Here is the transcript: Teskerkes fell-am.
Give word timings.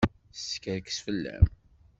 Teskerkes 0.33 0.97
fell-am. 1.05 1.45